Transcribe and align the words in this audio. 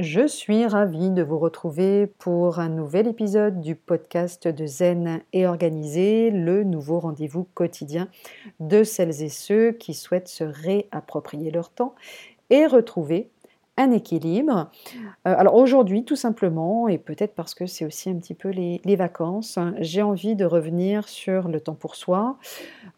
Je 0.00 0.26
suis 0.26 0.66
ravie 0.66 1.10
de 1.10 1.22
vous 1.22 1.38
retrouver 1.38 2.06
pour 2.06 2.58
un 2.58 2.70
nouvel 2.70 3.06
épisode 3.06 3.60
du 3.60 3.74
podcast 3.74 4.48
de 4.48 4.64
Zen 4.64 5.20
et 5.34 5.46
Organisé, 5.46 6.30
le 6.30 6.64
nouveau 6.64 7.00
rendez-vous 7.00 7.46
quotidien 7.52 8.08
de 8.60 8.82
celles 8.82 9.22
et 9.22 9.28
ceux 9.28 9.72
qui 9.72 9.92
souhaitent 9.92 10.28
se 10.28 10.44
réapproprier 10.44 11.50
leur 11.50 11.68
temps 11.68 11.94
et 12.48 12.64
retrouver 12.64 13.28
un 13.80 13.90
équilibre. 13.92 14.70
Euh, 15.26 15.34
alors 15.36 15.54
aujourd'hui, 15.54 16.04
tout 16.04 16.16
simplement, 16.16 16.88
et 16.88 16.98
peut-être 16.98 17.34
parce 17.34 17.54
que 17.54 17.66
c'est 17.66 17.84
aussi 17.84 18.10
un 18.10 18.16
petit 18.16 18.34
peu 18.34 18.48
les, 18.48 18.80
vacances, 18.96 19.58
j'ai 19.78 20.02
envie 20.02 20.34
de 20.36 20.44
revenir 20.44 21.08
sur 21.08 21.48
le 21.48 21.60
temps 21.60 21.74
pour 21.74 21.96
soi. 21.96 22.36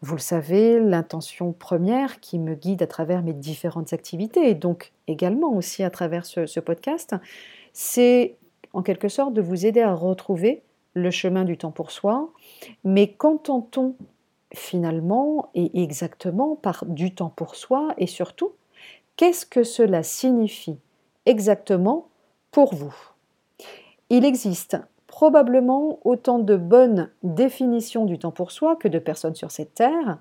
Vous 0.01 0.15
le 0.15 0.21
savez, 0.21 0.79
l'intention 0.79 1.53
première 1.53 2.19
qui 2.19 2.39
me 2.39 2.55
guide 2.55 2.81
à 2.81 2.87
travers 2.87 3.23
mes 3.23 3.33
différentes 3.33 3.93
activités, 3.93 4.49
et 4.49 4.55
donc 4.55 4.91
également 5.07 5.53
aussi 5.53 5.83
à 5.83 5.89
travers 5.89 6.25
ce, 6.25 6.45
ce 6.45 6.59
podcast, 6.59 7.15
c'est 7.73 8.35
en 8.73 8.81
quelque 8.81 9.07
sorte 9.07 9.33
de 9.33 9.41
vous 9.41 9.65
aider 9.65 9.81
à 9.81 9.93
retrouver 9.93 10.63
le 10.93 11.11
chemin 11.11 11.43
du 11.43 11.57
temps 11.57 11.71
pour 11.71 11.91
soi. 11.91 12.29
Mais 12.83 13.07
qu'entend-on 13.07 13.95
finalement 14.53 15.49
et 15.55 15.81
exactement 15.81 16.55
par 16.55 16.85
du 16.85 17.13
temps 17.13 17.33
pour 17.35 17.55
soi 17.55 17.93
et 17.97 18.07
surtout 18.07 18.51
Qu'est-ce 19.15 19.45
que 19.45 19.63
cela 19.63 20.03
signifie 20.03 20.79
exactement 21.25 22.07
pour 22.51 22.73
vous? 22.73 22.95
Il 24.09 24.25
existe 24.25 24.77
probablement 25.07 25.99
autant 26.03 26.39
de 26.39 26.55
bonnes 26.55 27.11
définitions 27.21 28.05
du 28.05 28.17
temps 28.17 28.31
pour 28.31 28.51
soi 28.51 28.75
que 28.75 28.87
de 28.87 28.99
personnes 28.99 29.35
sur 29.35 29.51
cette 29.51 29.75
terre. 29.75 30.17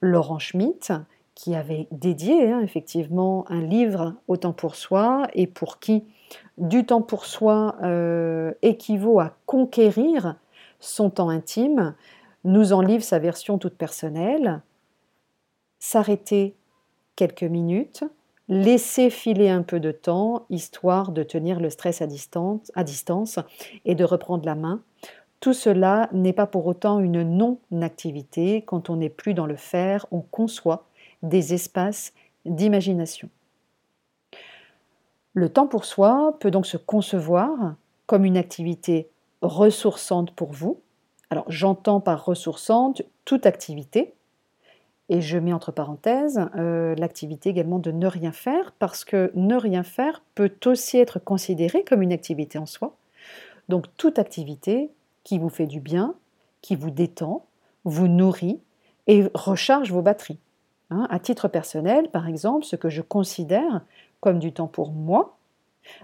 Laurent 0.00 0.40
Schmitt, 0.40 0.92
qui 1.34 1.54
avait 1.54 1.86
dédié 1.92 2.50
hein, 2.50 2.60
effectivement 2.60 3.44
un 3.48 3.62
livre 3.62 4.14
au 4.28 4.36
temps 4.36 4.52
pour 4.52 4.74
soi 4.74 5.28
et 5.34 5.46
pour 5.46 5.78
qui 5.78 6.04
du 6.58 6.84
temps 6.84 7.02
pour 7.02 7.26
soi 7.26 7.76
euh, 7.82 8.52
équivaut 8.62 9.20
à 9.20 9.36
conquérir 9.46 10.36
son 10.80 11.10
temps 11.10 11.28
intime, 11.28 11.94
nous 12.44 12.72
en 12.72 12.80
livre 12.80 13.04
sa 13.04 13.18
version 13.18 13.58
toute 13.58 13.76
personnelle. 13.76 14.62
S'arrêter 15.78 16.56
quelques 17.16 17.42
minutes, 17.42 18.04
laisser 18.52 19.08
filer 19.08 19.48
un 19.48 19.62
peu 19.62 19.80
de 19.80 19.92
temps, 19.92 20.44
histoire 20.50 21.12
de 21.12 21.22
tenir 21.22 21.58
le 21.58 21.70
stress 21.70 22.02
à 22.02 22.06
distance, 22.06 23.38
et 23.86 23.94
de 23.94 24.04
reprendre 24.04 24.44
la 24.44 24.54
main. 24.54 24.82
Tout 25.40 25.54
cela 25.54 26.10
n'est 26.12 26.34
pas 26.34 26.46
pour 26.46 26.66
autant 26.66 27.00
une 27.00 27.22
non-activité. 27.22 28.62
Quand 28.66 28.90
on 28.90 28.96
n'est 28.96 29.08
plus 29.08 29.32
dans 29.32 29.46
le 29.46 29.56
faire, 29.56 30.04
on 30.10 30.20
conçoit 30.20 30.84
des 31.22 31.54
espaces 31.54 32.12
d'imagination. 32.44 33.30
Le 35.32 35.48
temps 35.48 35.66
pour 35.66 35.86
soi 35.86 36.36
peut 36.38 36.50
donc 36.50 36.66
se 36.66 36.76
concevoir 36.76 37.76
comme 38.06 38.26
une 38.26 38.36
activité 38.36 39.08
ressourçante 39.40 40.30
pour 40.32 40.52
vous. 40.52 40.78
Alors 41.30 41.46
j'entends 41.48 42.00
par 42.00 42.26
ressourçante 42.26 43.00
toute 43.24 43.46
activité, 43.46 44.12
et 45.08 45.20
je 45.20 45.38
mets 45.38 45.52
entre 45.52 45.72
parenthèses 45.72 46.40
euh, 46.56 46.94
l'activité 46.96 47.50
également 47.50 47.78
de 47.78 47.90
ne 47.90 48.06
rien 48.06 48.32
faire, 48.32 48.72
parce 48.78 49.04
que 49.04 49.30
ne 49.34 49.56
rien 49.56 49.82
faire 49.82 50.22
peut 50.34 50.52
aussi 50.66 50.98
être 50.98 51.18
considéré 51.18 51.84
comme 51.84 52.02
une 52.02 52.12
activité 52.12 52.58
en 52.58 52.66
soi. 52.66 52.96
Donc 53.68 53.86
toute 53.96 54.18
activité 54.18 54.90
qui 55.24 55.38
vous 55.38 55.48
fait 55.48 55.66
du 55.66 55.80
bien, 55.80 56.14
qui 56.60 56.76
vous 56.76 56.90
détend, 56.90 57.44
vous 57.84 58.08
nourrit 58.08 58.60
et 59.06 59.24
recharge 59.34 59.90
vos 59.92 60.02
batteries. 60.02 60.38
Hein. 60.90 61.06
à 61.08 61.18
titre 61.18 61.48
personnel, 61.48 62.08
par 62.10 62.28
exemple, 62.28 62.66
ce 62.66 62.76
que 62.76 62.90
je 62.90 63.00
considère 63.00 63.80
comme 64.20 64.38
du 64.38 64.52
temps 64.52 64.66
pour 64.66 64.92
moi 64.92 65.38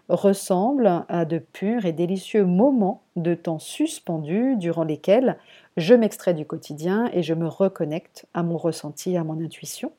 ressemble 0.08 1.04
à 1.08 1.24
de 1.24 1.38
purs 1.38 1.86
et 1.86 1.92
délicieux 1.92 2.44
moments 2.44 3.02
de 3.16 3.34
temps 3.34 3.58
suspendus 3.58 4.56
durant 4.56 4.84
lesquels 4.84 5.38
je 5.76 5.94
m'extrais 5.94 6.34
du 6.34 6.46
quotidien 6.46 7.10
et 7.12 7.22
je 7.22 7.34
me 7.34 7.46
reconnecte 7.46 8.26
à 8.34 8.42
mon 8.42 8.56
ressenti, 8.56 9.16
à 9.16 9.24
mon 9.24 9.42
intuition. 9.42 9.92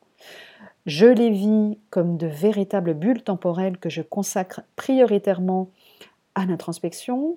Je 0.86 1.06
les 1.06 1.30
vis 1.30 1.78
comme 1.90 2.16
de 2.16 2.26
véritables 2.26 2.94
bulles 2.94 3.22
temporelles 3.22 3.78
que 3.78 3.90
je 3.90 4.02
consacre 4.02 4.62
prioritairement 4.76 5.70
à 6.34 6.46
l'introspection, 6.46 7.36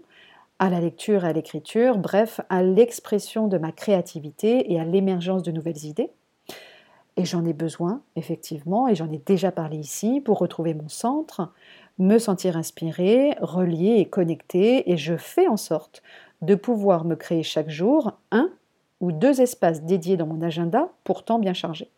à 0.60 0.70
la 0.70 0.80
lecture, 0.80 1.26
à 1.26 1.34
l'écriture, 1.34 1.98
bref, 1.98 2.40
à 2.50 2.64
l'expression 2.64 3.48
de 3.48 3.58
ma 3.58 3.72
créativité 3.72 4.72
et 4.72 4.80
à 4.80 4.86
l'émergence 4.86 5.44
de 5.44 5.52
nouvelles 5.52 5.86
idées. 5.86 6.12
Et 7.16 7.26
j'en 7.26 7.46
ai 7.46 7.54
besoin, 7.54 8.02
effectivement, 8.16 8.88
et 8.88 8.96
j'en 8.96 9.12
ai 9.12 9.20
déjà 9.20 9.52
parlé 9.52 9.78
ici, 9.78 10.20
pour 10.20 10.40
retrouver 10.40 10.74
mon 10.74 10.90
centre, 10.90 11.52
me 12.00 12.18
sentir 12.18 12.58
inspiré, 12.58 13.36
relié 13.40 13.98
et 14.00 14.06
connecté, 14.06 14.92
et 14.92 14.98
je 14.98 15.16
fais 15.16 15.48
en 15.48 15.58
sorte 15.58 16.02
de 16.42 16.56
pouvoir 16.56 17.06
me 17.06 17.16
créer 17.16 17.44
chaque 17.44 17.70
jour 17.70 18.14
un 18.32 18.50
ou 19.00 19.12
deux 19.12 19.42
espaces 19.42 19.84
dédiés 19.84 20.18
dans 20.18 20.26
mon 20.26 20.42
agenda, 20.42 20.90
pourtant 21.04 21.38
bien 21.38 21.54
chargé. 21.54 21.90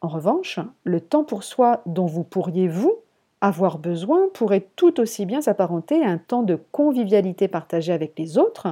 En 0.00 0.08
revanche, 0.08 0.60
le 0.84 1.00
temps 1.00 1.24
pour 1.24 1.42
soi 1.42 1.82
dont 1.86 2.06
vous 2.06 2.24
pourriez, 2.24 2.68
vous, 2.68 2.96
avoir 3.40 3.78
besoin 3.78 4.28
pourrait 4.34 4.68
tout 4.76 5.00
aussi 5.00 5.26
bien 5.26 5.40
s'apparenter 5.40 6.02
à 6.04 6.08
un 6.08 6.18
temps 6.18 6.42
de 6.42 6.58
convivialité 6.72 7.48
partagé 7.48 7.92
avec 7.92 8.18
les 8.18 8.38
autres, 8.38 8.68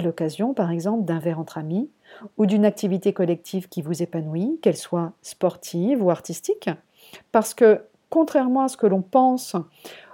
l'occasion 0.00 0.54
par 0.54 0.70
exemple 0.70 1.04
d'un 1.04 1.18
verre 1.18 1.38
entre 1.38 1.58
amis 1.58 1.90
ou 2.38 2.46
d'une 2.46 2.64
activité 2.64 3.12
collective 3.12 3.68
qui 3.68 3.82
vous 3.82 4.02
épanouit, 4.02 4.58
qu'elle 4.62 4.76
soit 4.76 5.12
sportive 5.22 6.02
ou 6.02 6.10
artistique, 6.10 6.70
parce 7.32 7.54
que 7.54 7.82
contrairement 8.10 8.62
à 8.62 8.68
ce 8.68 8.76
que 8.76 8.86
l'on 8.86 9.02
pense, 9.02 9.56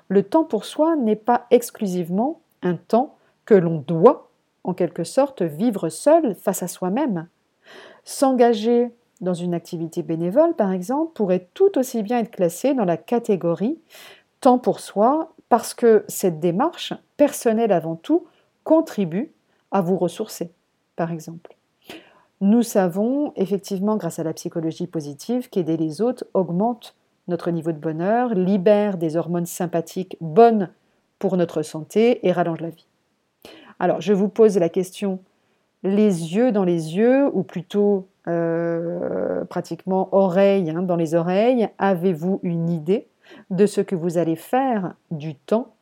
le 0.09 0.23
temps 0.23 0.45
pour 0.45 0.65
soi 0.65 0.97
n'est 0.97 1.17
pas 1.17 1.47
exclusivement 1.51 2.41
un 2.63 2.77
temps 2.77 3.17
que 3.45 3.55
l'on 3.55 3.79
doit, 3.79 4.31
en 4.65 4.75
quelque 4.75 5.05
sorte, 5.05 5.43
vivre 5.43 5.89
seul 5.89 6.35
face 6.35 6.63
à 6.63 6.69
soi-même. 6.69 7.29
S'engager 8.05 8.93
dans 9.21 9.35
une 9.35 9.55
activité 9.55 10.03
bénévole, 10.03 10.55
par 10.55 10.73
exemple, 10.73 11.13
pourrait 11.15 11.49
tout 11.55 11.79
aussi 11.79 12.03
bien 12.03 12.19
être 12.19 12.31
classé 12.31 12.75
dans 12.75 12.85
la 12.85 12.97
catégorie 12.97 13.79
temps 14.41 14.59
pour 14.59 14.81
soi, 14.81 15.33
parce 15.49 15.73
que 15.73 16.05
cette 16.09 16.41
démarche, 16.41 16.93
personnelle 17.17 17.73
avant 17.73 17.95
tout, 17.95 18.27
contribue 18.65 19.33
à 19.73 19.81
vous 19.81 19.97
ressourcer, 19.97 20.53
par 20.97 21.11
exemple. 21.11 21.57
Nous 22.41 22.63
savons 22.63 23.33
effectivement, 23.37 23.97
grâce 23.97 24.19
à 24.19 24.25
la 24.25 24.33
psychologie 24.33 24.87
positive, 24.87 25.49
qu'aider 25.49 25.77
les 25.77 26.01
autres 26.01 26.25
augmente 26.35 26.95
notre 27.29 27.51
niveau 27.51 27.73
de 27.73 27.79
bonheur, 27.79 28.35
libère 28.35 28.97
des 28.97 29.17
hormones 29.17 29.47
sympathiques 29.47 30.17
bonnes 30.21 30.71
pour 31.19 31.37
notre 31.37 31.63
santé 31.63 32.27
et 32.27 32.33
rallonge 32.33 32.61
la 32.61 32.71
vie. 32.71 32.87
Alors, 33.79 34.01
je 34.01 34.13
vous 34.13 34.29
pose 34.29 34.59
la 34.59 34.69
question 34.69 35.21
les 35.83 36.35
yeux 36.35 36.53
dans 36.53 36.65
les 36.65 36.97
yeux, 36.97 37.29
ou 37.33 37.43
plutôt 37.43 38.09
euh, 38.29 39.45
pratiquement 39.45 40.09
oreilles 40.13 40.71
hein, 40.71 40.83
dans 40.83 40.97
les 40.97 41.15
oreilles. 41.15 41.69
Avez-vous 41.79 42.41
une 42.43 42.71
idée 42.71 43.09
de 43.51 43.67
ce 43.67 43.81
que 43.81 43.97
vous 43.97 44.19
allez 44.19 44.37
faire 44.37 44.95
du 45.11 45.35
temps 45.35 45.75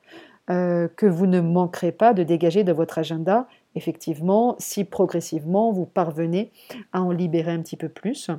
euh, 0.49 0.89
que 0.97 1.07
vous 1.07 1.27
ne 1.27 1.41
manquerez 1.41 1.93
pas 1.93 2.15
de 2.15 2.23
dégager 2.23 2.65
de 2.65 2.73
votre 2.73 2.99
agenda, 2.99 3.47
effectivement, 3.75 4.57
si 4.59 4.85
progressivement 4.85 5.73
vous 5.73 5.87
parvenez 5.87 6.51
à 6.93 7.03
en 7.03 7.11
libérer 7.11 7.53
un 7.53 7.63
petit 7.63 7.77
peu 7.77 7.89
plus 7.89 8.31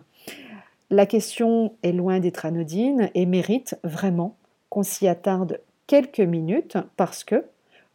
La 0.90 1.06
question 1.06 1.74
est 1.84 1.94
loin 1.94 2.20
d'être 2.20 2.46
anodine 2.46 3.10
et 3.16 3.26
mérite 3.26 3.78
vraiment 3.84 4.36
qu'on 4.70 4.84
s'y 4.84 5.08
attarde 5.08 5.60
quelques 5.88 6.20
minutes 6.20 6.78
parce 6.98 7.24
que 7.24 7.46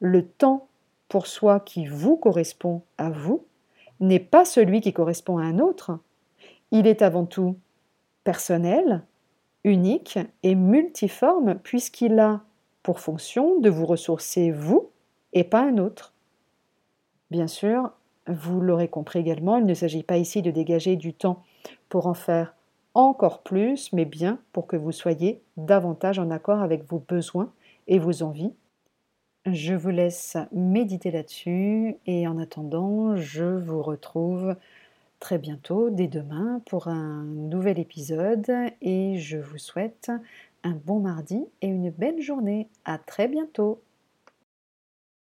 le 0.01 0.27
temps 0.27 0.69
pour 1.09 1.27
soi 1.27 1.61
qui 1.61 1.87
vous 1.87 2.17
correspond 2.17 2.83
à 2.99 3.11
vous 3.11 3.45
n'est 4.01 4.21
pas 4.21 4.45
celui 4.45 4.81
qui 4.81 4.93
correspond 4.93 5.39
à 5.39 5.45
un 5.45 5.59
autre. 5.59 5.99
Il 6.71 6.87
est 6.87 7.03
avant 7.03 7.25
tout 7.25 7.57
personnel, 8.25 9.03
unique 9.65 10.19
et 10.43 10.55
multiforme 10.55 11.57
puisqu'il 11.63 12.19
a 12.19 12.43
pour 12.83 13.01
fonction 13.01 13.59
de 13.61 13.71
vous 13.71 13.87
ressourcer 13.87 14.51
vous 14.51 14.91
et 15.33 15.45
pas 15.45 15.63
un 15.63 15.79
autre. 15.79 16.13
Bien 17.31 17.47
sûr, 17.47 17.91
vous 18.29 18.61
l'aurez 18.61 18.89
compris 18.89 19.19
également, 19.21 19.57
il 19.57 19.67
ne 19.67 19.75
s'agit 19.75 20.03
pas 20.03 20.17
ici 20.17 20.43
de 20.43 20.51
dégager 20.51 20.97
du 20.97 21.13
temps 21.15 21.43
pour 21.89 22.07
en 22.07 22.15
faire 22.15 22.55
encore 22.95 23.43
plus, 23.43 23.93
mais 23.93 24.05
bien 24.05 24.39
pour 24.53 24.67
que 24.67 24.77
vous 24.77 24.93
soyez 24.93 25.43
davantage 25.57 26.19
en 26.19 26.31
accord 26.31 26.61
avec 26.61 26.85
vos 26.89 26.99
besoins 27.07 27.53
et 27.89 27.99
vos 27.99 28.23
envies 28.23 28.53
je 29.53 29.75
vous 29.75 29.91
laisse 29.91 30.37
méditer 30.53 31.11
là-dessus 31.11 31.97
et 32.07 32.27
en 32.27 32.39
attendant, 32.39 33.17
je 33.17 33.45
vous 33.45 33.81
retrouve 33.81 34.57
très 35.21 35.39
bientôt, 35.39 35.91
dès 35.91 36.09
demain, 36.09 36.61
pour 36.67 36.89
un 36.89 37.25
nouvel 37.25 37.79
épisode 37.79 38.51
et 38.83 39.19
je 39.19 39.39
vous 39.39 39.59
souhaite 39.59 40.11
un 40.65 40.73
bon 40.73 41.01
mardi 41.01 41.47
et 41.63 41.69
une 41.69 41.91
belle 41.91 42.21
journée. 42.21 42.69
À 42.85 42.99
très 42.99 43.29
bientôt. 43.29 43.81